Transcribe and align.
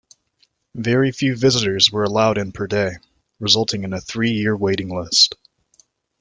Very 0.73 1.11
few 1.11 1.35
visitors 1.37 1.91
were 1.91 2.03
allowed 2.03 2.39
in 2.39 2.51
per 2.53 2.65
day, 2.65 2.93
resulting 3.39 3.83
in 3.83 3.93
a 3.93 4.01
three-year 4.01 4.57
waiting 4.57 4.89
list. 4.89 5.35